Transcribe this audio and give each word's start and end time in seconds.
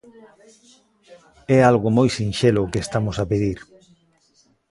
É 1.57 1.59
algo 1.71 1.89
moi 1.97 2.09
sinxelo 2.17 2.59
o 2.63 2.71
que 2.71 2.83
estamos 2.85 3.15
a 3.19 3.25
pedir. 3.31 3.59